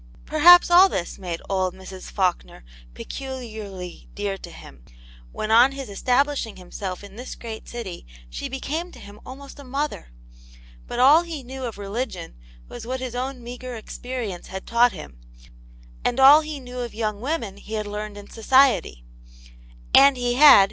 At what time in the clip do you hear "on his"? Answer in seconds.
5.51-5.89